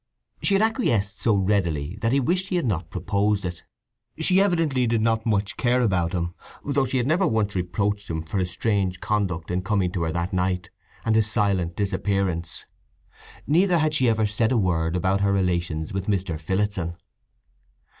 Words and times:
She 0.41 0.55
had 0.55 0.63
acquiesced 0.63 1.19
so 1.21 1.35
readily 1.35 1.95
that 2.01 2.11
he 2.11 2.19
wished 2.19 2.47
he 2.47 2.55
had 2.55 2.65
not 2.65 2.89
proposed 2.89 3.45
it—she 3.45 4.41
evidently 4.41 4.87
did 4.87 4.99
not 5.01 5.27
much 5.27 5.57
care 5.57 5.83
about 5.83 6.13
him, 6.13 6.33
though 6.65 6.85
she 6.85 6.97
had 6.97 7.05
never 7.05 7.27
once 7.27 7.53
reproached 7.53 8.09
him 8.09 8.23
for 8.23 8.39
his 8.39 8.49
strange 8.49 8.99
conduct 8.99 9.51
in 9.51 9.61
coming 9.61 9.91
to 9.91 10.01
her 10.01 10.11
that 10.11 10.33
night, 10.33 10.71
and 11.05 11.15
his 11.15 11.29
silent 11.29 11.75
disappearance. 11.75 12.65
Neither 13.45 13.77
had 13.77 13.93
she 13.93 14.09
ever 14.09 14.25
said 14.25 14.51
a 14.51 14.57
word 14.57 14.95
about 14.95 15.21
her 15.21 15.31
relations 15.31 15.93
with 15.93 16.07
Mr. 16.07 16.39
Phillotson. 16.39 16.95